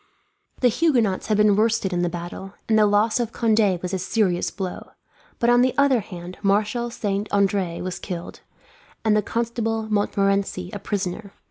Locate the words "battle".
2.09-2.55